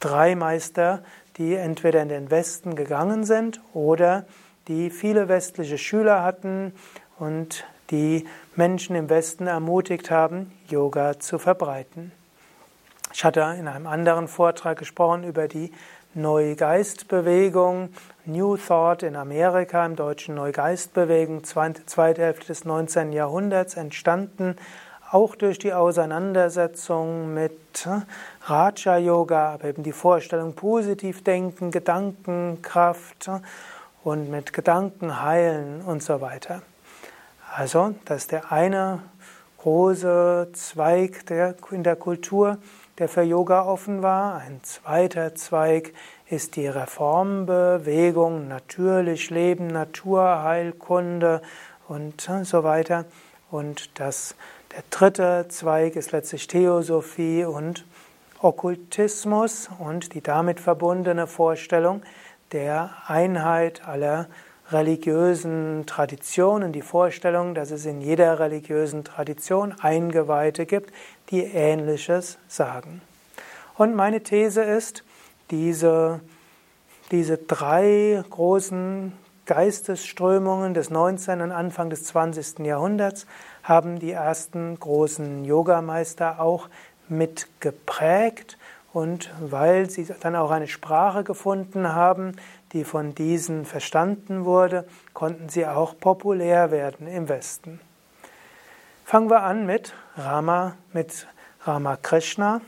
[0.00, 1.02] Drei Meister,
[1.36, 4.24] die entweder in den Westen gegangen sind oder
[4.68, 6.72] die viele westliche Schüler hatten
[7.18, 12.12] und die Menschen im Westen ermutigt haben, Yoga zu verbreiten.
[13.12, 15.72] Ich hatte in einem anderen Vortrag gesprochen über die
[16.14, 17.90] Neugeistbewegung,
[18.26, 23.12] New Thought in Amerika, im deutschen Neugeistbewegung, zweite Hälfte des 19.
[23.12, 24.56] Jahrhunderts entstanden
[25.10, 28.00] auch durch die Auseinandersetzung mit äh,
[28.44, 33.40] Raja Yoga, aber eben die Vorstellung positiv denken, Gedankenkraft äh,
[34.04, 36.62] und mit Gedanken heilen und so weiter.
[37.54, 39.02] Also, das ist der eine
[39.58, 42.58] große Zweig der, in der Kultur,
[42.98, 44.36] der für Yoga offen war.
[44.36, 45.92] Ein zweiter Zweig
[46.28, 51.42] ist die Reformbewegung, natürlich Leben, Naturheilkunde
[51.88, 53.04] und so weiter.
[53.50, 54.34] Und das
[54.72, 57.84] der dritte Zweig ist letztlich Theosophie und
[58.40, 62.02] Okkultismus und die damit verbundene Vorstellung
[62.52, 64.26] der Einheit aller
[64.70, 70.92] religiösen Traditionen, die Vorstellung, dass es in jeder religiösen Tradition Eingeweihte gibt,
[71.30, 73.00] die Ähnliches sagen.
[73.76, 75.04] Und meine These ist,
[75.50, 76.20] diese,
[77.10, 79.12] diese drei großen
[79.46, 81.40] Geistesströmungen des 19.
[81.40, 82.58] und Anfang des 20.
[82.60, 83.26] Jahrhunderts
[83.62, 86.68] haben die ersten großen Yogameister auch
[87.08, 88.58] mitgeprägt
[88.92, 92.36] und weil sie dann auch eine Sprache gefunden haben,
[92.72, 94.84] die von diesen verstanden wurde,
[95.14, 97.80] konnten sie auch populär werden im Westen.
[99.04, 101.26] Fangen wir an mit Rama, mit
[101.64, 102.60] Ramakrishna.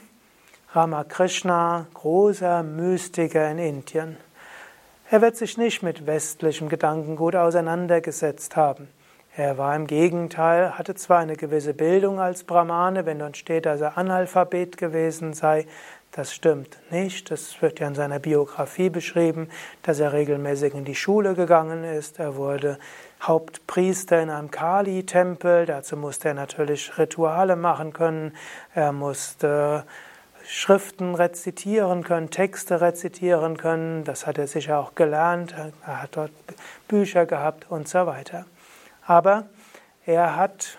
[0.72, 4.16] Ramakrishna, großer Mystiker in Indien.
[5.10, 8.88] Er wird sich nicht mit westlichem Gedankengut auseinandergesetzt haben.
[9.36, 13.80] Er war im Gegenteil, hatte zwar eine gewisse Bildung als Brahmane, wenn dort steht, dass
[13.80, 15.66] er Analphabet gewesen sei,
[16.12, 17.30] das stimmt nicht.
[17.30, 19.48] Das wird ja in seiner Biografie beschrieben,
[19.82, 22.18] dass er regelmäßig in die Schule gegangen ist.
[22.18, 22.78] Er wurde
[23.22, 25.66] Hauptpriester in einem Kali-Tempel.
[25.66, 28.36] Dazu musste er natürlich Rituale machen können.
[28.74, 29.84] Er musste
[30.44, 34.02] Schriften rezitieren können, Texte rezitieren können.
[34.04, 35.54] Das hat er sicher auch gelernt.
[35.86, 36.32] Er hat dort
[36.88, 38.46] Bücher gehabt und so weiter.
[39.06, 39.44] Aber
[40.06, 40.78] er hat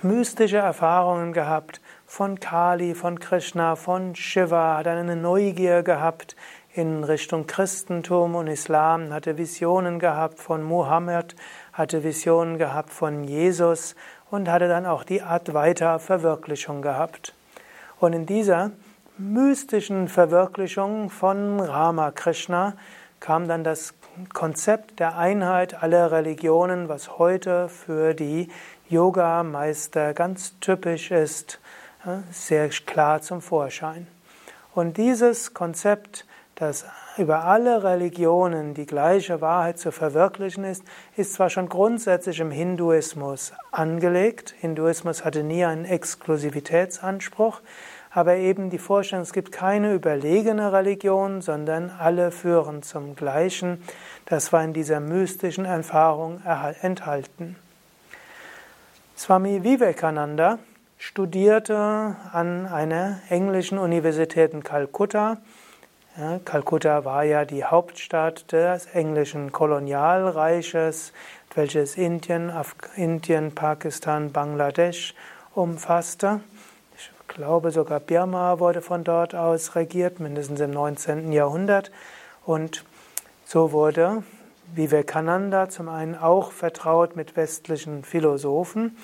[0.00, 6.34] mystische Erfahrungen gehabt von Kali, von Krishna, von Shiva, hat eine Neugier gehabt
[6.74, 11.36] in Richtung Christentum und Islam, hatte Visionen gehabt von Muhammad,
[11.72, 13.94] hatte Visionen gehabt von Jesus
[14.30, 17.34] und hatte dann auch die Advaita-Verwirklichung gehabt.
[18.00, 18.70] Und in dieser
[19.18, 22.74] mystischen Verwirklichung von Ramakrishna
[23.20, 23.94] kam dann das
[24.32, 28.48] Konzept der Einheit aller Religionen, was heute für die
[28.92, 31.58] Yoga-Meister ganz typisch ist,
[32.30, 34.06] sehr klar zum Vorschein.
[34.74, 36.84] Und dieses Konzept, dass
[37.16, 40.84] über alle Religionen die gleiche Wahrheit zu verwirklichen ist,
[41.16, 44.54] ist zwar schon grundsätzlich im Hinduismus angelegt.
[44.60, 47.60] Hinduismus hatte nie einen Exklusivitätsanspruch,
[48.10, 53.82] aber eben die Vorstellung, es gibt keine überlegene Religion, sondern alle führen zum Gleichen.
[54.26, 56.42] Das war in dieser mystischen Erfahrung
[56.82, 57.56] enthalten.
[59.22, 60.58] Swami Vivekananda
[60.98, 65.36] studierte an einer englischen Universität in Kalkutta.
[66.18, 71.12] Ja, Kalkutta war ja die Hauptstadt des englischen Kolonialreiches,
[71.54, 75.14] welches Indien, Af Indien, Pakistan, Bangladesch
[75.54, 76.40] umfasste.
[76.96, 81.30] Ich glaube sogar Birma wurde von dort aus regiert, mindestens im 19.
[81.30, 81.92] Jahrhundert.
[82.44, 82.84] Und
[83.44, 84.24] so wurde
[84.74, 88.96] Vivekananda zum einen auch vertraut mit westlichen Philosophen,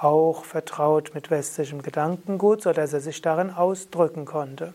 [0.00, 4.72] auch vertraut mit westlichem Gedankengut, sodass er sich darin ausdrücken konnte.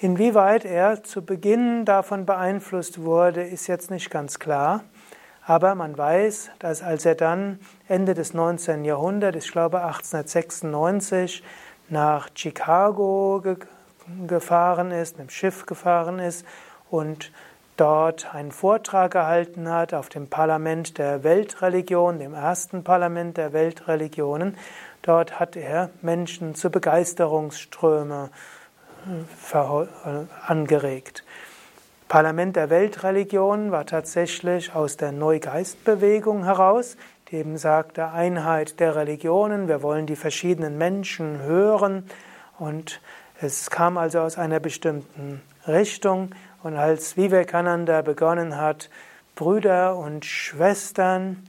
[0.00, 4.82] Inwieweit er zu Beginn davon beeinflusst wurde, ist jetzt nicht ganz klar.
[5.46, 8.84] Aber man weiß, dass als er dann Ende des 19.
[8.84, 11.42] Jahrhunderts, ich glaube 1896,
[11.88, 13.56] nach Chicago ge
[14.26, 16.44] gefahren ist, mit dem Schiff gefahren ist
[16.90, 17.30] und
[17.80, 24.58] dort einen Vortrag gehalten hat auf dem Parlament der Weltreligion, dem ersten Parlament der Weltreligionen.
[25.00, 28.28] Dort hat er Menschen zu Begeisterungsströme
[29.54, 29.56] äh,
[30.46, 31.24] angeregt.
[32.08, 36.98] Parlament der Weltreligion war tatsächlich aus der Neugeistbewegung heraus,
[37.30, 42.04] die eben sagte Einheit der Religionen, wir wollen die verschiedenen Menschen hören
[42.58, 43.00] und
[43.40, 46.32] es kam also aus einer bestimmten Richtung
[46.62, 48.90] und als Vivekananda begonnen hat,
[49.34, 51.46] Brüder und Schwestern,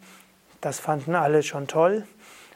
[0.62, 2.06] das fanden alle schon toll.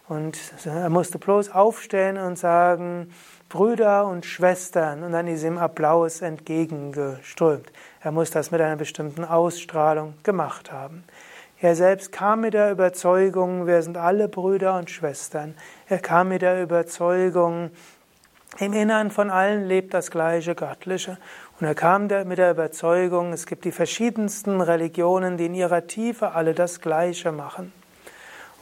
[0.07, 3.11] Und er musste bloß aufstehen und sagen,
[3.49, 7.71] Brüder und Schwestern, und dann ist ihm Applaus entgegengeströmt.
[8.01, 11.03] Er muss das mit einer bestimmten Ausstrahlung gemacht haben.
[11.59, 15.55] Er selbst kam mit der Überzeugung, wir sind alle Brüder und Schwestern.
[15.87, 17.71] Er kam mit der Überzeugung,
[18.59, 21.17] im Innern von allen lebt das gleiche Göttliche.
[21.59, 26.31] Und er kam mit der Überzeugung, es gibt die verschiedensten Religionen, die in ihrer Tiefe
[26.31, 27.73] alle das Gleiche machen.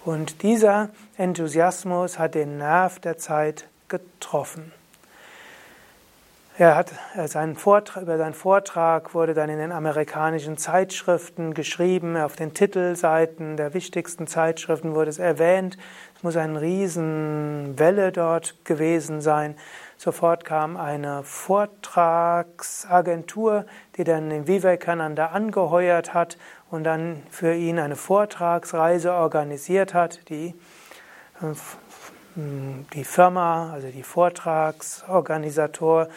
[0.05, 4.73] Und dieser Enthusiasmus hat den Nerv der Zeit getroffen.
[6.55, 6.91] Er hat
[7.25, 13.57] seinen Vortrag, über seinen Vortrag wurde dann in den amerikanischen Zeitschriften geschrieben, auf den Titelseiten
[13.57, 15.77] der wichtigsten Zeitschriften wurde es erwähnt.
[16.23, 19.55] Muss eine Riesenwelle dort gewesen sein.
[19.97, 23.65] Sofort kam eine Vortragsagentur,
[23.97, 26.37] die dann den Vivekananda angeheuert hat
[26.71, 30.55] und dann für ihn eine Vortragsreise organisiert hat, die
[32.35, 36.07] die Firma, also die Vortragsorganisator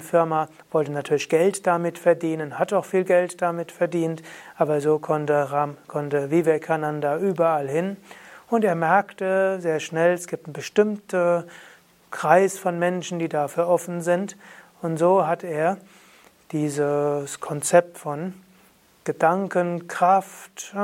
[0.00, 4.22] Firma wollte natürlich Geld damit verdienen, hat auch viel Geld damit verdient,
[4.56, 7.98] aber so konnte, Ram, konnte Vivekananda überall hin.
[8.50, 11.44] Und er merkte sehr schnell, es gibt einen bestimmten
[12.10, 14.36] Kreis von Menschen, die dafür offen sind.
[14.82, 15.78] Und so hat er
[16.52, 18.34] dieses Konzept von
[19.04, 20.74] Gedankenkraft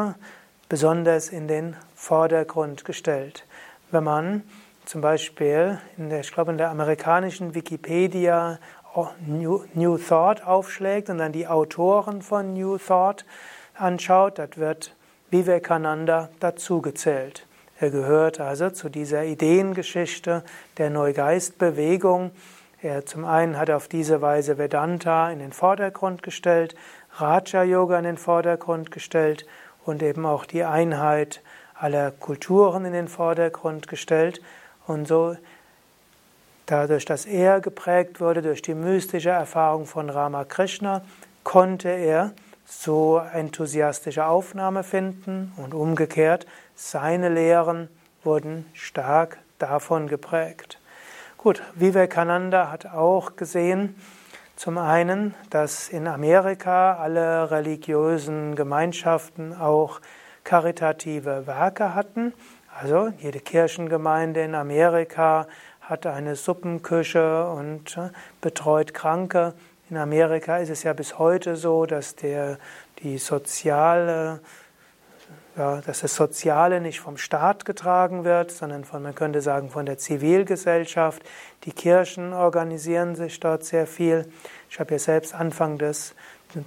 [0.69, 3.47] besonders in den Vordergrund gestellt.
[3.91, 4.43] Wenn man
[4.85, 8.59] zum Beispiel in der, ich glaube, in der amerikanischen Wikipedia
[9.25, 13.25] New, New Thought aufschlägt und dann die Autoren von New Thought
[13.75, 14.97] anschaut, das wird
[15.31, 17.47] Vivekananda dazugezählt.
[17.81, 20.45] Er gehört also zu dieser Ideengeschichte
[20.77, 22.31] der Neugeistbewegung.
[22.83, 26.75] Er zum einen hat auf diese Weise Vedanta in den Vordergrund gestellt,
[27.15, 29.47] Raja Yoga in den Vordergrund gestellt
[29.85, 31.41] und eben auch die Einheit
[31.75, 34.41] aller Kulturen in den Vordergrund gestellt.
[34.87, 35.37] Und so
[36.71, 41.03] Dadurch, dass er geprägt wurde durch die mystische Erfahrung von Ramakrishna,
[41.43, 42.31] konnte er
[42.65, 46.47] so enthusiastische Aufnahme finden und umgekehrt,
[46.81, 47.89] seine Lehren
[48.25, 50.81] wurden stark davon geprägt.
[51.37, 53.95] Gut, Vivekananda hat auch gesehen,
[54.57, 60.01] zum einen, dass in Amerika alle religiösen Gemeinschaften auch
[60.43, 62.33] karitative Werke hatten.
[62.79, 65.47] Also jede Kirchengemeinde in Amerika
[65.83, 68.09] hat eine Suppenküche und äh,
[68.41, 69.55] betreut Kranke.
[69.91, 72.59] In Amerika ist es ja bis heute so, dass der,
[73.03, 74.41] die soziale,
[75.57, 79.87] ja, dass das Soziale nicht vom Staat getragen wird, sondern von, man könnte sagen, von
[79.87, 81.23] der Zivilgesellschaft.
[81.65, 84.31] Die Kirchen organisieren sich dort sehr viel.
[84.71, 86.15] Ich habe ja selbst Anfang des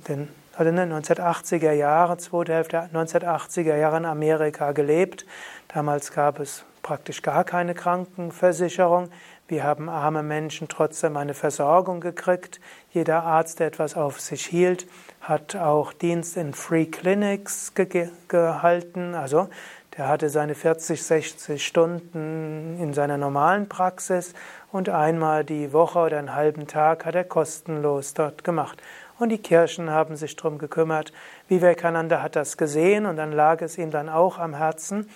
[0.07, 5.25] den, also in den 1980er Jahren, zweite Hälfte der 1980er Jahre in Amerika gelebt.
[5.73, 9.09] Damals gab es praktisch gar keine Krankenversicherung.
[9.47, 12.59] Wir haben arme Menschen trotzdem eine Versorgung gekriegt.
[12.93, 14.85] Jeder Arzt, der etwas auf sich hielt,
[15.19, 19.15] hat auch Dienst in Free Clinics ge gehalten.
[19.15, 19.49] Also
[19.97, 24.35] der hatte seine 40, 60 Stunden in seiner normalen Praxis
[24.71, 28.79] und einmal die Woche oder einen halben Tag hat er kostenlos dort gemacht.
[29.17, 31.13] Und die Kirchen haben sich darum gekümmert.
[31.47, 35.09] Vivekananda hat das gesehen und dann lag es ihm dann auch am Herzen,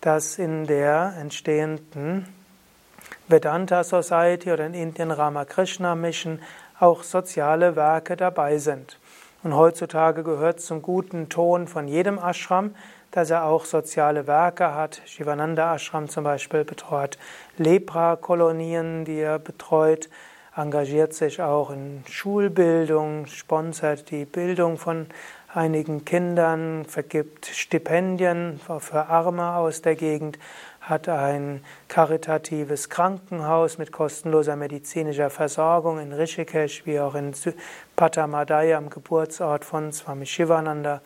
[0.00, 2.32] dass in der entstehenden
[3.26, 6.40] Vedanta Society oder in Indien Ramakrishna Mission
[6.80, 8.98] auch soziale Werke dabei sind.
[9.42, 12.74] Und heutzutage gehört zum guten Ton von jedem Ashram,
[13.10, 15.00] dass er auch soziale Werke hat.
[15.06, 17.18] Shivananda Ashram zum Beispiel betreut
[17.56, 20.08] Lepra-Kolonien, die er betreut,
[20.56, 25.06] engagiert sich auch in Schulbildung, sponsert die Bildung von
[25.54, 30.38] einigen Kindern, vergibt Stipendien für Arme aus der Gegend,
[30.88, 37.34] hat ein karitatives Krankenhaus mit kostenloser medizinischer Versorgung in Rishikesh wie auch in
[37.94, 41.02] Patamadaya am Geburtsort von Swami Shivananda.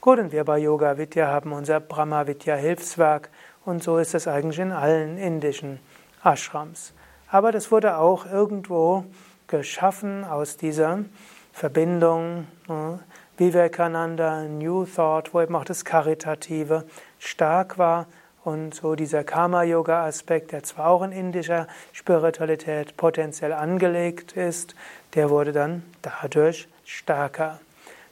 [0.00, 3.30] Gut, und wir bei Yoga Vidya haben unser Brahma Vidya Hilfswerk
[3.64, 5.78] und so ist es eigentlich in allen indischen
[6.24, 6.92] Ashrams.
[7.28, 9.04] Aber das wurde auch irgendwo
[9.46, 11.04] geschaffen aus dieser
[11.52, 12.98] Verbindung ne,
[13.36, 16.84] Vivekananda, New Thought, wo eben auch das Karitative
[17.18, 18.06] stark war
[18.50, 24.74] und so dieser Karma-Yoga-Aspekt, der zwar auch in indischer Spiritualität potenziell angelegt ist,
[25.14, 27.60] der wurde dann dadurch stärker.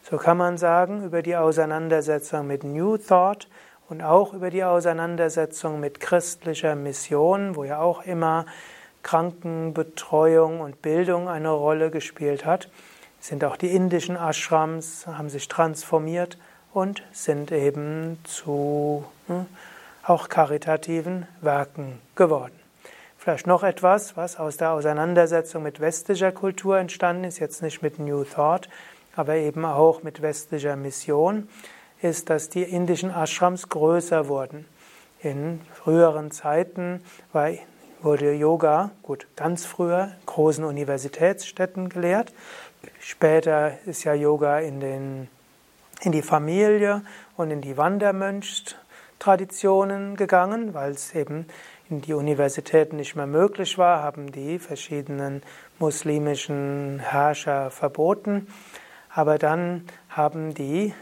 [0.09, 3.49] So kann man sagen, über die Auseinandersetzung mit New Thought
[3.89, 8.47] und auch über die Auseinandersetzung mit christlicher Mission, wo ja auch immer
[9.03, 12.69] Krankenbetreuung und Bildung eine Rolle gespielt hat,
[13.21, 16.39] sind auch die indischen Ashrams, haben sich transformiert
[16.73, 19.47] und sind eben zu hm,
[20.09, 22.59] auch karitativen Werken geworden.
[23.19, 27.99] Vielleicht noch etwas, was aus der Auseinandersetzung mit westlicher Kultur entstanden ist, jetzt nicht mit
[27.99, 28.71] New Thought,
[29.15, 31.49] aber eben auch mit westlicher Mission,
[32.01, 34.65] ist, dass die indischen Ashrams größer wurden.
[35.21, 37.51] In früheren Zeiten war,
[38.01, 42.33] wurde Yoga, gut, ganz früher, in großen Universitätsstädten gelehrt.
[43.01, 45.29] Später ist ja Yoga in, den,
[46.03, 47.03] in die Familie
[47.37, 47.77] und in die
[49.19, 51.47] Wandermönch-Traditionen gegangen, weil es eben
[51.91, 55.43] in die Universitäten nicht mehr möglich war, haben die verschiedenen
[55.79, 58.47] muslimischen Herrscher verboten.
[59.11, 60.95] Aber dann haben die,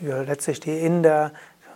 [0.00, 1.32] ja, letztlich die Inder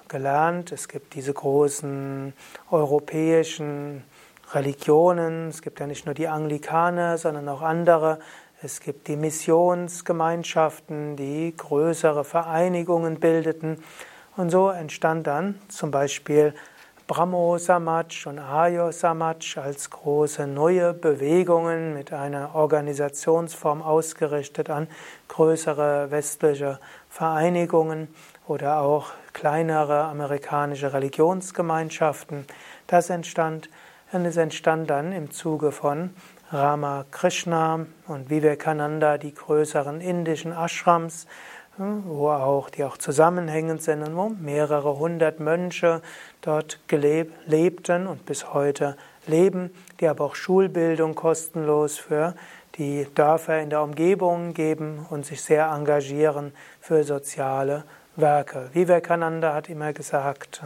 [0.08, 2.32] gelernt, es gibt diese großen
[2.70, 4.04] europäischen
[4.52, 8.18] Religionen, es gibt ja nicht nur die Anglikaner, sondern auch andere,
[8.62, 13.82] es gibt die Missionsgemeinschaften, die größere Vereinigungen bildeten.
[14.40, 16.54] Und so entstand dann zum Beispiel
[17.06, 24.88] Brahmo Samaj und Aryo Samaj als große neue Bewegungen mit einer Organisationsform ausgerichtet an
[25.28, 26.80] größere westliche
[27.10, 28.08] Vereinigungen
[28.46, 32.46] oder auch kleinere amerikanische Religionsgemeinschaften.
[32.86, 33.68] Das entstand
[34.12, 36.14] und es entstand dann im Zuge von
[36.50, 41.26] Ramakrishna und Vivekananda die größeren indischen Ashrams
[41.80, 46.02] wo auch, die auch zusammenhängend sind und wo mehrere hundert Mönche
[46.42, 48.96] dort gelebt, lebten und bis heute
[49.26, 52.34] leben, die aber auch Schulbildung kostenlos für
[52.76, 57.84] die Dörfer in der Umgebung geben und sich sehr engagieren für soziale
[58.16, 58.70] Werke.
[58.72, 60.62] Vivekananda hat immer gesagt,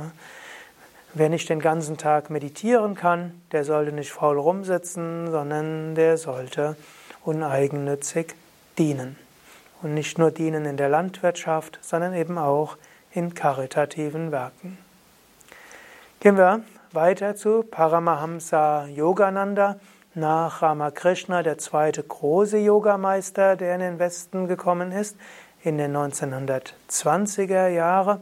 [1.14, 6.76] wer nicht den ganzen Tag meditieren kann, der sollte nicht faul rumsitzen, sondern der sollte
[7.24, 8.34] uneigennützig
[8.78, 9.23] dienen
[9.84, 12.78] und nicht nur dienen in der Landwirtschaft, sondern eben auch
[13.12, 14.78] in karitativen Werken.
[16.20, 16.62] Gehen wir
[16.92, 19.76] weiter zu Paramahamsa Yogananda,
[20.14, 25.16] nach Ramakrishna, der zweite große Yogameister, der in den Westen gekommen ist,
[25.62, 28.20] in den 1920er Jahren.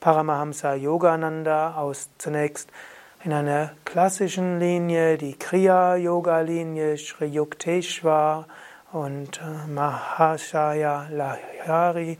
[0.00, 2.70] Paramahamsa Yogananda aus zunächst
[3.24, 8.46] in einer klassischen Linie, die Kriya-Yoga-Linie, Sri Yukteswar,
[8.92, 12.18] und äh, Mahashaya Lahari.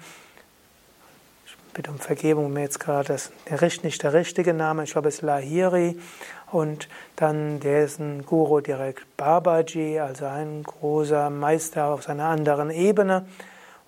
[1.46, 3.32] Ich bitte um Vergebung, mir jetzt gerade das
[3.82, 5.98] nicht der richtige Name, ich glaube es ist Lahiri.
[6.50, 13.26] Und dann dessen Guru direkt Babaji, also ein großer Meister auf einer anderen Ebene.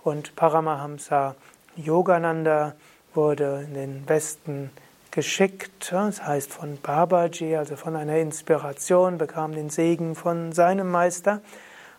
[0.03, 1.37] Und Paramahamsa
[1.77, 2.75] Yogananda
[3.15, 4.71] wurde in den Westen
[5.11, 11.41] geschickt, das heißt von Babaji, also von einer Inspiration, bekam den Segen von seinem Meister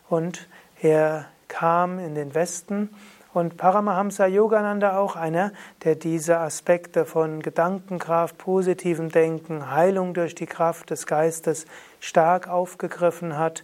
[0.10, 0.48] und
[0.82, 2.90] er kam in den Westen
[3.34, 5.52] und Paramahamsa Yogananda auch einer,
[5.84, 11.66] der diese Aspekte von Gedankenkraft, positivem Denken, Heilung durch die Kraft des Geistes
[12.00, 13.64] stark aufgegriffen hat.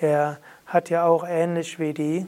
[0.00, 2.26] Er hat ja auch ähnlich wie die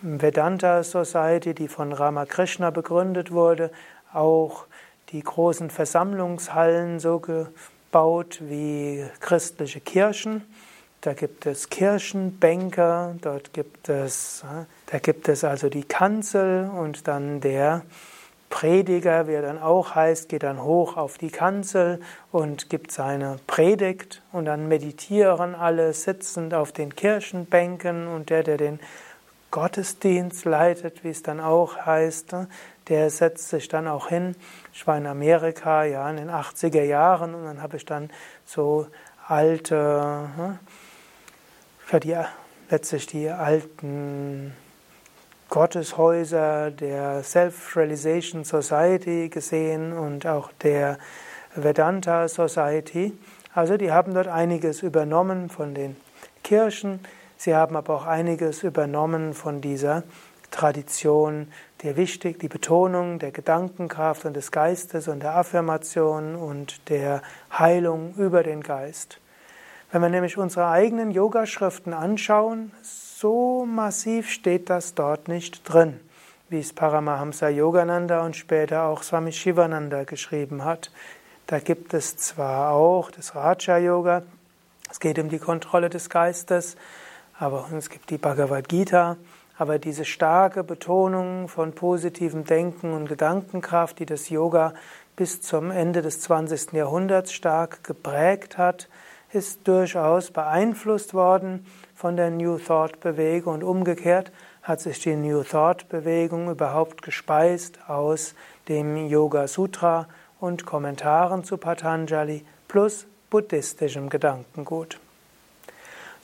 [0.00, 3.70] Vedanta Society, die von Ramakrishna begründet wurde,
[4.12, 4.66] auch
[5.10, 10.44] die großen Versammlungshallen so gebaut wie christliche Kirchen.
[11.00, 14.44] Da gibt es Kirchenbänke, dort gibt es,
[14.86, 17.82] da gibt es also die Kanzel und dann der
[18.50, 22.00] Prediger, wie er dann auch heißt, geht dann hoch auf die Kanzel
[22.32, 28.56] und gibt seine Predigt und dann meditieren alle sitzend auf den Kirchenbänken und der, der
[28.56, 28.80] den
[29.50, 32.34] Gottesdienst leitet, wie es dann auch heißt.
[32.88, 34.34] Der setzt sich dann auch hin.
[34.72, 38.10] Ich war in Amerika, ja, in den 80er Jahren und dann habe ich dann
[38.44, 38.86] so
[39.26, 40.58] alte,
[41.88, 42.18] für die,
[42.68, 44.52] letztlich die alten
[45.48, 50.98] Gotteshäuser der Self-Realization Society gesehen und auch der
[51.54, 53.14] Vedanta Society.
[53.54, 55.96] Also die haben dort einiges übernommen von den
[56.44, 57.00] Kirchen,
[57.38, 60.02] sie haben aber auch einiges übernommen von dieser
[60.50, 61.50] Tradition
[61.82, 68.12] der wichtig, die Betonung der Gedankenkraft und des Geistes und der Affirmation und der Heilung
[68.18, 69.20] über den Geist.
[69.90, 75.98] Wenn wir nämlich unsere eigenen Yogaschriften anschauen, so massiv steht das dort nicht drin,
[76.50, 80.90] wie es Paramahamsa Yogananda und später auch Swami Shivananda geschrieben hat.
[81.46, 84.24] Da gibt es zwar auch das Raja Yoga,
[84.90, 86.76] es geht um die Kontrolle des Geistes,
[87.38, 89.16] aber es gibt die Bhagavad Gita,
[89.56, 94.74] aber diese starke Betonung von positivem Denken und Gedankenkraft, die das Yoga
[95.16, 96.74] bis zum Ende des 20.
[96.74, 98.88] Jahrhunderts stark geprägt hat,
[99.32, 104.32] ist durchaus beeinflusst worden von der New Thought Bewegung und umgekehrt
[104.62, 108.34] hat sich die New Thought Bewegung überhaupt gespeist aus
[108.68, 110.06] dem Yoga Sutra
[110.40, 114.98] und Kommentaren zu Patanjali plus buddhistischem Gedankengut.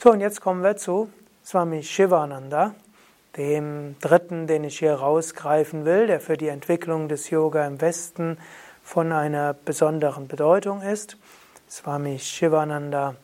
[0.01, 1.09] So, und jetzt kommen wir zu
[1.43, 2.73] Swami Shivananda
[3.37, 8.37] dem dritten, den ich hier rausgreifen will, der für die Entwicklung des Yoga im Westen
[8.83, 11.17] von einer besonderen Bedeutung ist.
[11.69, 13.15] Swami Shivananda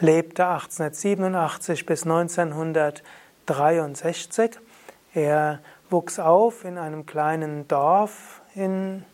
[0.00, 4.58] lebte 1887 bis 1963.
[5.14, 9.04] Er wuchs auf in einem kleinen Dorf in,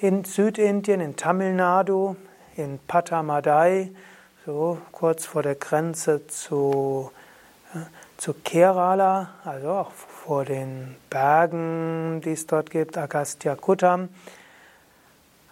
[0.00, 2.16] in Südindien, in Tamil Nadu,
[2.56, 3.90] in Patamadai,
[4.46, 7.10] so kurz vor der Grenze zu
[8.20, 14.10] zu Kerala, also auch vor den Bergen, die es dort gibt, Agastyakutam,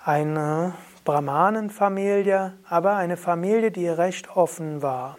[0.05, 0.75] eine
[1.09, 5.17] Brahmanenfamilie, aber eine Familie, die recht offen war.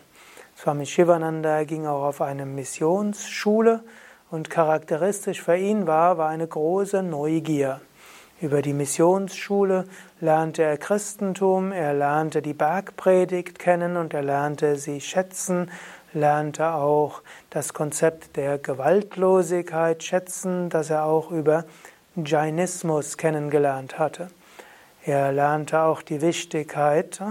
[0.55, 3.79] Swami Shivananda ging auch auf eine Missionsschule
[4.29, 7.81] und charakteristisch für ihn war, war eine große Neugier.
[8.39, 9.85] Über die Missionsschule
[10.21, 15.71] lernte er Christentum, er lernte die Bergpredigt kennen und er lernte sie schätzen
[16.13, 21.65] lernte auch das Konzept der Gewaltlosigkeit schätzen, das er auch über
[22.15, 24.29] Jainismus kennengelernt hatte.
[25.05, 27.21] Er lernte auch die Wichtigkeit,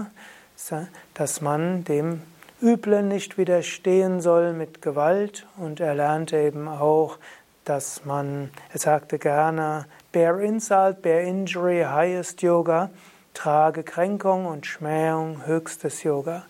[1.13, 2.21] dass man dem
[2.61, 7.17] Üblen nicht widerstehen soll mit Gewalt und er lernte eben auch,
[7.63, 12.89] dass man, er sagte gerne, bear insult, bear injury, highest Yoga,
[13.33, 16.43] trage Kränkung und Schmähung, höchstes Yoga.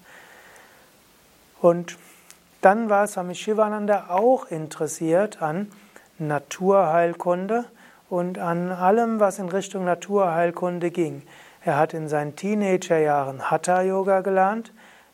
[1.62, 1.98] Und
[2.62, 5.72] dann war Swami Shivananda auch interessiert an
[6.18, 7.66] Naturheilkunde
[8.10, 11.24] und an allem, was in Richtung Naturheilkunde ging.
[11.64, 14.72] Er hat in seinen Teenagerjahren Hatha Yoga gelernt,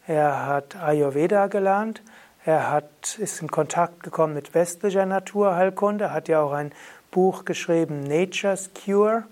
[0.08, 2.01] er hat Ayurveda gelernt,
[2.45, 6.71] er hat, ist in Kontakt gekommen mit westlicher Naturheilkunde, hat ja auch ein
[7.10, 9.23] Buch geschrieben, Nature's Cure,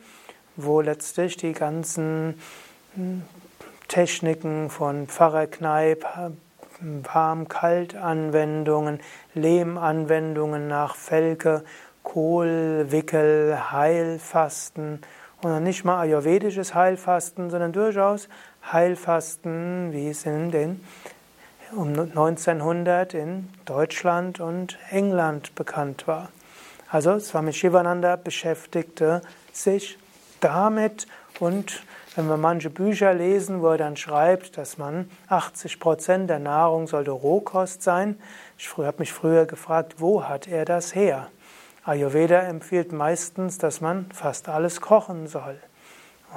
[0.55, 2.41] wo letztlich die ganzen
[2.95, 3.21] hm,
[3.87, 6.05] Techniken von Pfarrer Kneip,
[6.81, 8.99] Warm-Kalt-Anwendungen,
[9.35, 11.63] Lehmanwendungen nach Felke,
[12.03, 15.01] Kohlwickel, Heilfasten
[15.41, 18.29] und nicht mal ayurvedisches Heilfasten, sondern durchaus
[18.71, 20.83] Heilfasten, wie es in den
[21.75, 26.29] um 1900 in Deutschland und England bekannt war.
[26.89, 29.97] Also Swami Shivananda beschäftigte sich
[30.39, 31.07] damit
[31.39, 31.83] und
[32.15, 36.85] wenn wir manche Bücher lesen, wo er dann schreibt, dass man 80 Prozent der Nahrung
[36.85, 38.19] sollte Rohkost sein,
[38.59, 41.29] ich habe mich früher gefragt, wo hat er das her?
[41.85, 45.59] Ayurveda empfiehlt meistens, dass man fast alles kochen soll.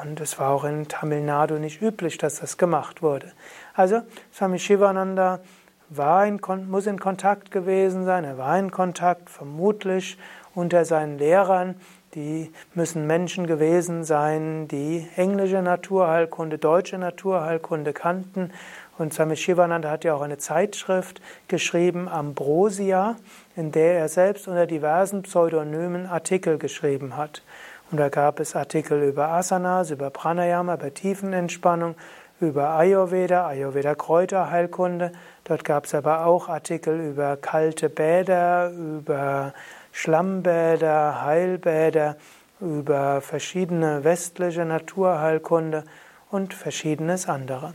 [0.03, 3.33] Und es war auch in Tamil Nadu nicht üblich, dass das gemacht wurde.
[3.75, 4.03] Also
[4.35, 5.41] Swami Shivananda
[5.89, 10.19] war in, muss in Kontakt gewesen sein, er war in Kontakt vermutlich
[10.55, 11.77] unter seinen Lehrern
[12.17, 18.53] die müssen Menschen gewesen sein, die englische Naturheilkunde, deutsche Naturheilkunde kannten.
[18.99, 23.17] Und Swami Shivananda hat ja auch eine Zeitschrift geschrieben, Ambrosia,
[23.55, 27.43] in der er selbst unter diversen Pseudonymen Artikel geschrieben hat.
[27.91, 31.95] Und da gab es Artikel über Asanas, über Pranayama, über Tiefenentspannung,
[32.41, 35.13] über Ayurveda, Ayurveda Kräuterheilkunde.
[35.45, 39.53] Dort gab es aber auch Artikel über kalte Bäder, über
[39.93, 42.17] Schlammbäder, Heilbäder,
[42.61, 45.85] über verschiedene westliche Naturheilkunde
[46.31, 47.75] und verschiedenes andere.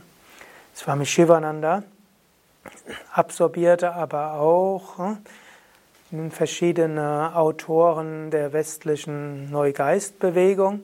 [0.74, 1.82] Swami Shivananda
[3.12, 4.98] absorbierte aber auch
[6.10, 10.80] hm, verschiedene Autoren der westlichen Neugeistbewegung.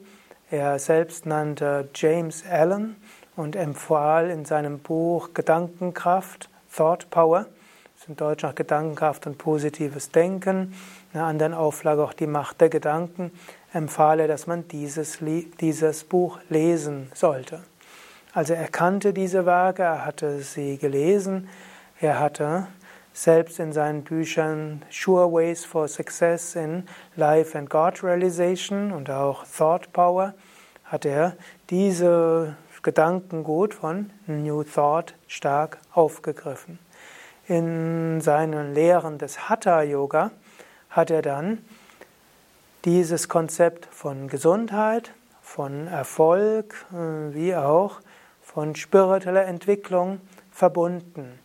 [0.51, 2.97] Er selbst nannte James Allen
[3.35, 7.45] und empfahl in seinem Buch Gedankenkraft, Thought Power,
[7.93, 10.75] das ist in Deutsch noch Gedankenkraft und positives Denken,
[11.13, 13.31] in einer anderen Auflage auch die Macht der Gedanken,
[13.73, 15.19] empfahl er, dass man dieses,
[15.59, 17.63] dieses Buch lesen sollte.
[18.33, 21.49] Also er kannte diese Werke, er hatte sie gelesen,
[21.99, 22.67] er hatte
[23.11, 26.83] selbst in seinen Büchern Sure Ways for Success in
[27.15, 30.35] Life and God Realization und auch Thought Power
[30.85, 31.35] hat er
[31.69, 36.79] diese Gedankengut von New Thought stark aufgegriffen.
[37.47, 40.31] In seinen Lehren des Hatha Yoga
[40.91, 41.65] hat er dann
[42.85, 45.11] dieses Konzept von Gesundheit,
[45.41, 48.01] von Erfolg äh, wie auch
[48.53, 51.37] von spiritueller Entwicklung verbunden.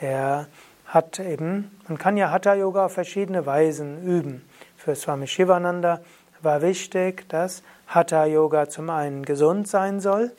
[0.00, 0.48] Er
[0.84, 4.46] hat eben, man kann ja Hatha Yoga auf verschiedene Weisen üben.
[4.76, 6.00] Für Swami Shivananda
[6.42, 10.30] war wichtig, dass Hatha Yoga zum einen gesund sein soll,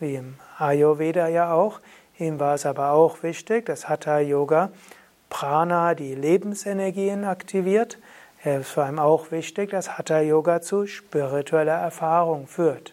[0.00, 1.78] wie im Ayurveda ja auch.
[2.18, 4.72] Ihm war es aber auch wichtig, dass Hatha Yoga
[5.28, 7.98] Prana, die Lebensenergien aktiviert.
[8.42, 12.92] Es war ihm auch wichtig, dass Hatha Yoga zu spiritueller Erfahrung führt.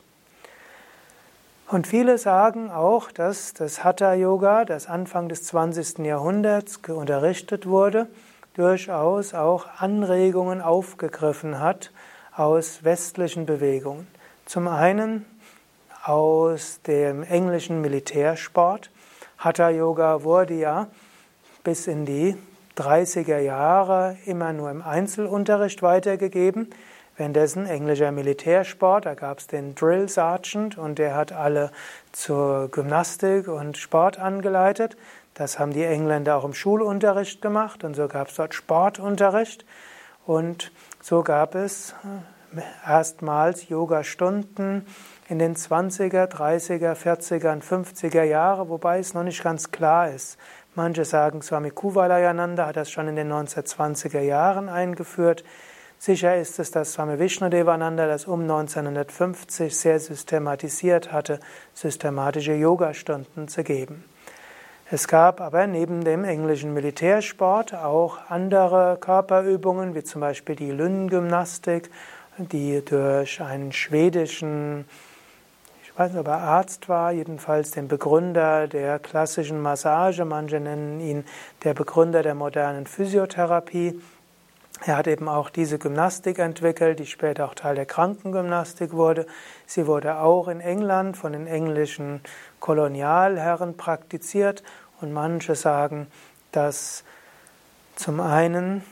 [1.69, 5.99] Und viele sagen auch, dass das Hatha Yoga, das Anfang des 20.
[5.99, 8.07] Jahrhunderts unterrichtet wurde,
[8.53, 11.91] durchaus auch Anregungen aufgegriffen hat
[12.33, 14.07] aus westlichen Bewegungen.
[14.45, 15.25] Zum einen
[16.05, 18.89] aus dem englischen Militärsport.
[19.37, 20.87] Hatha Yoga wurde ja
[21.65, 22.37] bis in die
[22.77, 26.69] 30er Jahre immer nur im Einzelunterricht weitergegeben.
[27.17, 31.71] Währenddessen englischer Militärsport, da gab es den Drill Sergeant und der hat alle
[32.11, 34.97] zur Gymnastik und Sport angeleitet.
[35.33, 39.65] Das haben die Engländer auch im Schulunterricht gemacht und so gab es dort Sportunterricht
[40.27, 41.95] und so gab es
[42.55, 44.85] äh, erstmals Yoga-Stunden
[45.27, 50.37] in den 20er, 30er, 40er und 50er Jahre, wobei es noch nicht ganz klar ist.
[50.75, 55.43] Manche sagen, Swami Kuvalayananda hat das schon in den 1920er Jahren eingeführt.
[55.99, 61.39] Sicher ist es, dass Swami Vishnudevananda das um 1950 sehr systematisiert hatte,
[61.73, 64.03] systematische Yogastunden zu geben.
[64.89, 71.89] Es gab aber neben dem englischen Militärsport auch andere Körperübungen, wie zum Beispiel die Lynngymnastik,
[72.37, 74.85] die durch einen schwedischen,
[75.83, 81.01] ich weiß nicht, ob er Arzt war, jedenfalls den Begründer der klassischen Massage, manche nennen
[81.01, 81.25] ihn
[81.63, 83.99] der Begründer der modernen Physiotherapie,
[84.85, 89.25] er hat eben auch diese Gymnastik entwickelt, die später auch Teil der Krankengymnastik wurde.
[89.65, 92.21] Sie wurde auch in England von den englischen
[92.59, 94.63] Kolonialherren praktiziert
[95.01, 96.07] und manche sagen,
[96.51, 97.03] dass
[97.95, 98.83] zum einen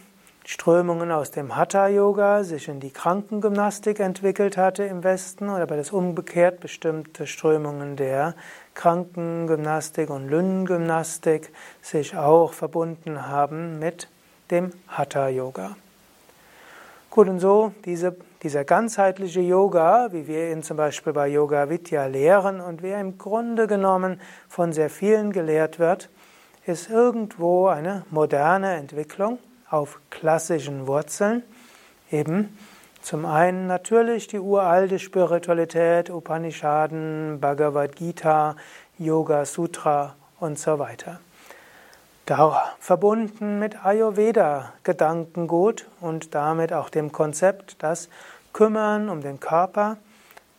[0.48, 5.92] Strömungen aus dem Hatha-Yoga sich in die Krankengymnastik entwickelt hatte im Westen, oder aber das
[5.92, 8.36] umgekehrt bestimmte Strömungen der
[8.76, 14.08] Krankengymnastik und Lünnengymnastik sich auch verbunden haben mit
[14.52, 15.76] dem Hatha Yoga.
[17.10, 22.06] Gut, und so diese, dieser ganzheitliche Yoga, wie wir ihn zum Beispiel bei Yoga Vidya
[22.08, 26.10] lehren und wie er im Grunde genommen von sehr vielen gelehrt wird,
[26.66, 31.44] ist irgendwo eine moderne Entwicklung auf klassischen Wurzeln.
[32.12, 32.58] Eben
[33.02, 38.56] zum einen natürlich die uralte Spiritualität, Upanishaden, Bhagavad Gita,
[38.98, 41.20] Yoga Sutra und so weiter.
[42.26, 48.10] Da verbunden mit Ayurveda Gedankengut und damit auch dem Konzept, dass
[48.52, 49.98] Kümmern um den Körper,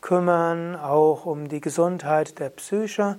[0.01, 3.19] Kümmern auch um die Gesundheit der Psyche,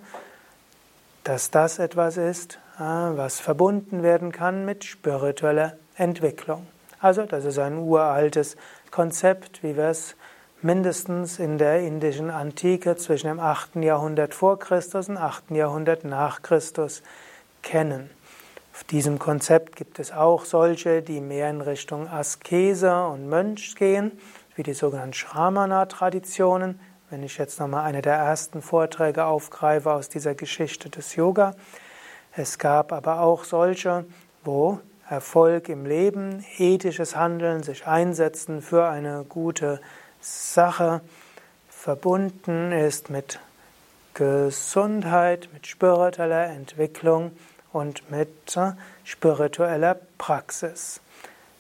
[1.26, 6.68] dass das etwas ist, was verbunden werden kann mit spiritueller Entwicklung.
[7.02, 8.56] Also das ist ein uraltes
[8.92, 10.16] Konzept, wie wir es
[10.62, 13.76] mindestens in der indischen Antike zwischen dem 8.
[13.78, 15.52] Jahrhundert vor Christus und 8.
[15.52, 17.04] Jahrhundert nach Christus
[17.62, 18.10] kennen.
[18.78, 24.12] Auf diesem Konzept gibt es auch solche, die mehr in Richtung Askese und Mönch gehen,
[24.56, 26.80] wie die sogenannten Shramana-Traditionen.
[27.10, 31.56] Wenn ich jetzt nochmal eine der ersten Vorträge aufgreife aus dieser Geschichte des Yoga.
[32.36, 34.06] Es gab aber auch solche,
[34.44, 39.82] wo Erfolg im Leben, ethisches Handeln, sich einsetzen für eine gute
[40.22, 41.02] Sache
[41.68, 43.40] verbunden ist mit
[44.14, 47.32] Gesundheit, mit spiritueller Entwicklung
[47.78, 48.58] und mit
[49.04, 51.00] spiritueller Praxis.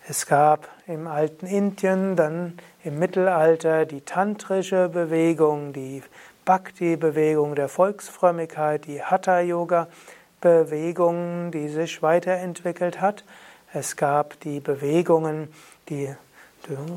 [0.09, 6.01] Es gab im alten Indien, dann im Mittelalter die tantrische Bewegung, die
[6.43, 13.23] Bhakti-Bewegung der Volksfrömmigkeit, die Hatha-Yoga-Bewegung, die sich weiterentwickelt hat.
[13.71, 15.53] Es gab die Bewegungen,
[15.89, 16.15] die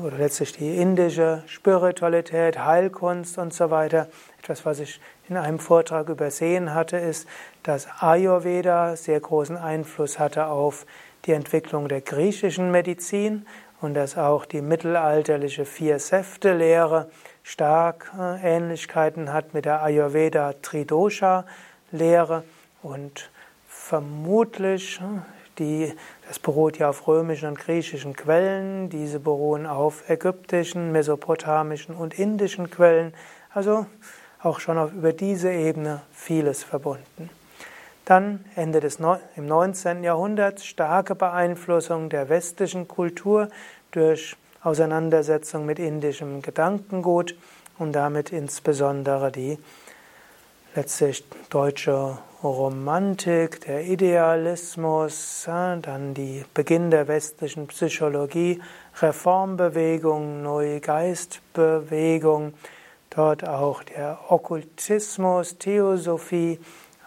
[0.03, 4.07] oder letztlich die indische Spiritualität, Heilkunst und so weiter.
[4.41, 4.99] Etwas, was ich
[5.31, 7.27] in einem Vortrag übersehen hatte, ist,
[7.63, 10.85] dass Ayurveda sehr großen Einfluss hatte auf
[11.25, 13.45] die Entwicklung der griechischen Medizin
[13.79, 17.09] und dass auch die mittelalterliche Vier-Säfte-Lehre
[17.43, 22.43] stark äh, Ähnlichkeiten hat mit der Ayurveda Tridosha-Lehre
[22.83, 23.29] und
[23.67, 25.21] vermutlich äh,
[25.59, 25.93] die,
[26.27, 32.69] das beruht ja auf römischen und griechischen Quellen, diese beruhen auf ägyptischen, mesopotamischen und indischen
[32.69, 33.13] Quellen,
[33.53, 33.85] also
[34.43, 37.29] auch schon auf, über diese Ebene vieles verbunden.
[38.05, 38.99] Dann Ende des
[39.35, 40.03] im 19.
[40.03, 43.49] Jahrhundert starke Beeinflussung der westlichen Kultur
[43.91, 47.35] durch Auseinandersetzung mit indischem Gedankengut
[47.77, 49.59] und damit insbesondere die
[50.75, 58.59] letztlich deutsche Romantik, der Idealismus, dann die Beginn der westlichen Psychologie,
[58.99, 62.53] Reformbewegung, Neugeistbewegung,
[63.11, 66.59] dort auch der Okkultismus, Theosophie,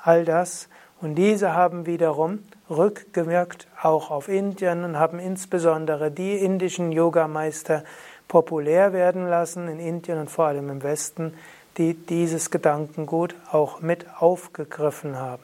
[0.02, 0.68] all das.
[1.00, 7.84] Und diese haben wiederum rückgewirkt auch auf Indien und haben insbesondere die indischen Yogameister
[8.28, 11.34] populär werden lassen in Indien und vor allem im Westen,
[11.76, 15.42] die dieses Gedankengut auch mit aufgegriffen haben.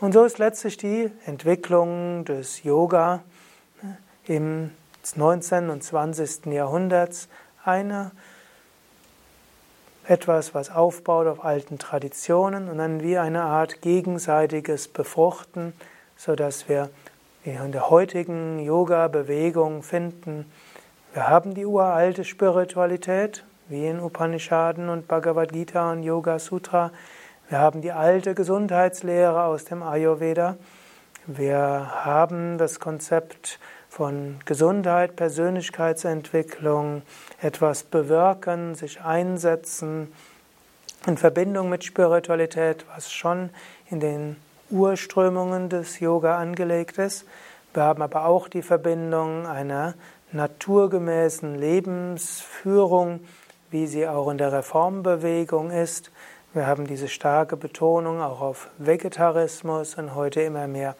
[0.00, 3.22] Und so ist letztlich die Entwicklung des Yoga
[4.26, 4.70] im
[5.14, 5.70] 19.
[5.70, 6.46] und 20.
[6.46, 7.28] Jahrhunderts
[7.64, 8.10] eine
[10.06, 15.72] etwas, was aufbaut auf alten Traditionen und dann wie eine Art gegenseitiges Befruchten,
[16.16, 16.90] so dass wir
[17.44, 20.46] in der heutigen Yoga-Bewegung finden,
[21.14, 26.90] wir haben die uralte Spiritualität, wie in Upanishaden und Bhagavad Gita und Yoga Sutra.
[27.48, 30.56] Wir haben die alte Gesundheitslehre aus dem Ayurveda.
[31.28, 33.60] Wir haben das Konzept
[33.94, 37.02] von Gesundheit, Persönlichkeitsentwicklung,
[37.40, 40.12] etwas bewirken, sich einsetzen
[41.06, 43.50] in Verbindung mit Spiritualität, was schon
[43.90, 44.36] in den
[44.70, 47.24] Urströmungen des Yoga angelegt ist.
[47.72, 49.94] Wir haben aber auch die Verbindung einer
[50.32, 53.20] naturgemäßen Lebensführung
[53.74, 56.12] wie sie auch in der Reformbewegung ist.
[56.52, 60.94] Wir haben diese starke Betonung auch auf Vegetarismus und heute immer mehr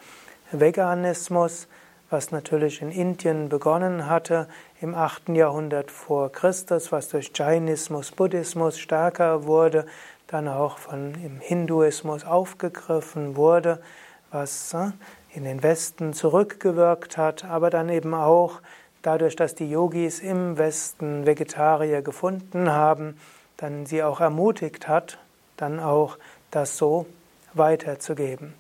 [0.50, 1.68] Veganismus,
[2.14, 4.46] was natürlich in Indien begonnen hatte
[4.80, 5.30] im 8.
[5.30, 9.84] Jahrhundert vor Christus, was durch Jainismus, Buddhismus stärker wurde,
[10.28, 13.82] dann auch von im Hinduismus aufgegriffen wurde,
[14.30, 14.92] was äh,
[15.34, 18.60] in den Westen zurückgewirkt hat, aber dann eben auch
[19.02, 23.18] dadurch, dass die Yogis im Westen Vegetarier gefunden haben,
[23.56, 25.18] dann sie auch ermutigt hat,
[25.56, 26.16] dann auch
[26.52, 27.06] das so
[27.54, 28.54] weiterzugeben.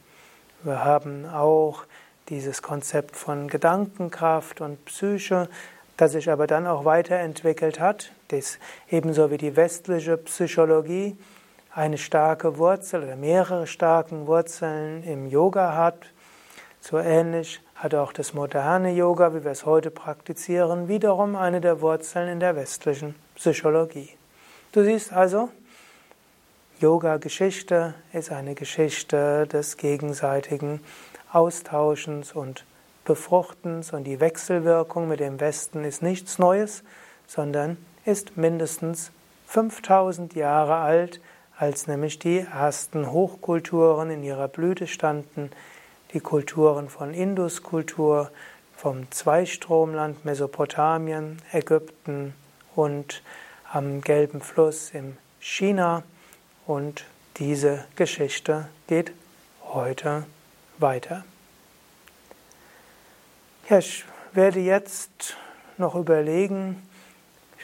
[0.64, 1.84] Wir haben auch
[2.28, 5.48] dieses Konzept von Gedankenkraft und Psyche,
[5.96, 8.58] das sich aber dann auch weiterentwickelt hat, das
[8.90, 11.16] ebenso wie die westliche Psychologie
[11.72, 16.06] eine starke Wurzel oder mehrere starken Wurzeln im Yoga hat,
[16.80, 21.80] so ähnlich hat auch das moderne Yoga, wie wir es heute praktizieren, wiederum eine der
[21.80, 24.10] Wurzeln in der westlichen Psychologie.
[24.72, 25.48] Du siehst also,
[26.80, 30.80] Yoga-Geschichte ist eine Geschichte des gegenseitigen
[31.34, 32.64] Austauschens und
[33.04, 36.82] Befruchtens und die Wechselwirkung mit dem Westen ist nichts Neues,
[37.26, 39.10] sondern ist mindestens
[39.46, 41.20] 5000 Jahre alt,
[41.58, 45.50] als nämlich die ersten Hochkulturen in ihrer Blüte standen,
[46.12, 48.30] die Kulturen von Induskultur,
[48.76, 52.34] vom Zweistromland Mesopotamien, Ägypten
[52.74, 53.22] und
[53.72, 56.02] am Gelben Fluss in China.
[56.66, 57.04] Und
[57.36, 59.12] diese Geschichte geht
[59.64, 60.24] heute
[60.78, 61.24] weiter.
[63.68, 65.36] Ja, ich werde jetzt
[65.78, 66.82] noch überlegen,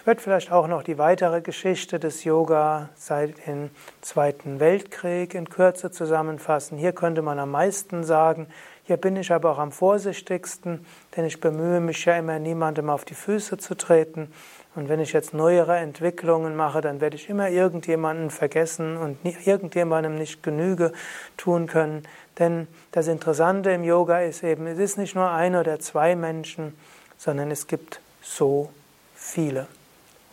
[0.01, 3.69] ich werde vielleicht auch noch die weitere Geschichte des Yoga seit dem
[4.01, 6.79] Zweiten Weltkrieg in Kürze zusammenfassen.
[6.79, 8.47] Hier könnte man am meisten sagen.
[8.85, 13.05] Hier bin ich aber auch am vorsichtigsten, denn ich bemühe mich ja immer, niemandem auf
[13.05, 14.33] die Füße zu treten.
[14.81, 20.15] Und wenn ich jetzt neuere Entwicklungen mache, dann werde ich immer irgendjemanden vergessen und irgendjemandem
[20.15, 20.95] nicht Genüge
[21.37, 22.05] tun können.
[22.39, 26.75] Denn das Interessante im Yoga ist eben, es ist nicht nur ein oder zwei Menschen,
[27.19, 28.71] sondern es gibt so
[29.15, 29.67] viele.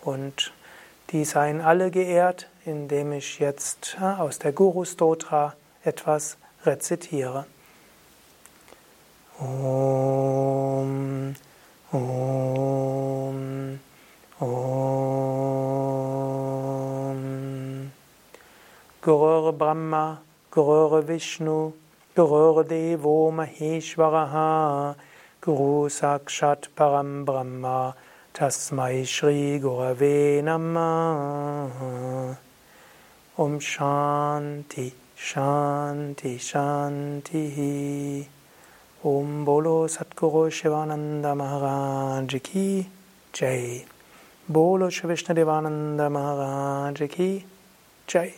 [0.02, 0.54] Und
[1.10, 7.46] die seien alle geehrt, indem ich jetzt aus der Guru Stotra etwas rezitiere.
[9.40, 11.36] Om,
[11.92, 13.57] Om,
[14.39, 14.47] Om.
[19.02, 20.19] Gurur Brahma,
[20.52, 21.73] Gurur Vishnu,
[22.15, 24.95] Gurur Devo Maheshwaraha,
[25.41, 27.95] Guru Sakshat Param Brahma
[28.34, 32.38] Tasmai Shri Gurave Namah.
[33.39, 38.26] Om Shanti Shanti Shanti.
[39.04, 42.88] Om Bolo Satguru Shivananda Maharaj Ki
[43.34, 43.86] Jai
[44.50, 47.44] Bolo Shri Vishnu Devananda Maharaj Ki
[48.08, 48.34] Jai